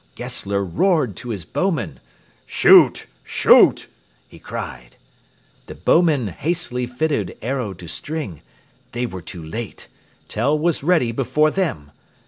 Gessler 0.15 0.63
roared 0.65 1.15
to 1.17 1.29
his 1.29 1.45
bowmen. 1.45 1.99
"Shoot! 2.47 3.05
shoot!" 3.23 3.85
he 4.27 4.39
cried. 4.39 4.95
The 5.67 5.75
bowmen 5.75 6.29
hastily 6.29 6.87
fitted 6.87 7.37
arrow 7.43 7.73
to 7.75 7.87
string. 7.87 8.41
They 8.93 9.05
were 9.05 9.21
too 9.21 9.43
late. 9.43 9.89
Tell 10.27 10.57
was 10.57 10.81
ready 10.81 11.11
before 11.11 11.51
them. 11.51 11.91